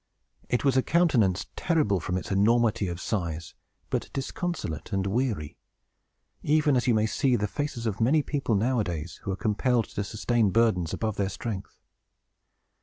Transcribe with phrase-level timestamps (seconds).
[0.49, 3.53] It was a countenance terrible from its enormity of size,
[3.91, 5.57] but disconsolate and weary,
[6.41, 10.03] even as you may see the faces of many people, nowadays, who are compelled to
[10.03, 11.77] sustain burdens above their strength.